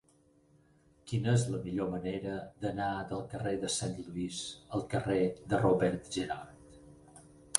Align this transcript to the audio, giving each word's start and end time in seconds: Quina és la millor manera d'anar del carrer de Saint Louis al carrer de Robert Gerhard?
Quina 1.09 1.33
és 1.39 1.43
la 1.55 1.59
millor 1.65 1.89
manera 1.95 2.37
d'anar 2.63 2.87
del 3.11 3.21
carrer 3.35 3.53
de 3.65 3.69
Saint 3.75 3.95
Louis 4.07 4.41
al 4.77 4.85
carrer 4.95 5.19
de 5.53 5.63
Robert 5.63 6.09
Gerhard? 6.17 7.21